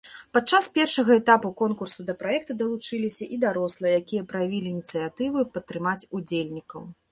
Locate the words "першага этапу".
0.77-1.51